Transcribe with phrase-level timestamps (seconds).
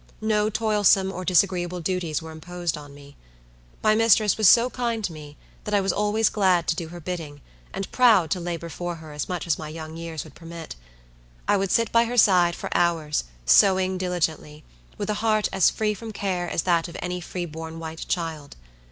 [0.19, 3.15] No toilsome or disagreeable duties were imposed on me.
[3.83, 6.99] My mistress was so kind to me that I was always glad to do her
[6.99, 7.39] bidding,
[7.71, 10.75] and proud to labor for her as much as my young years would permit.
[11.47, 14.63] I would sit by her side for hours, sewing diligently,
[14.97, 18.55] with a heart as free from care as that of any free born white child.